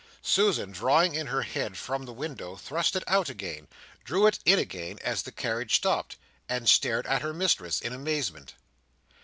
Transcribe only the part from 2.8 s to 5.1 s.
it out again, drew it in again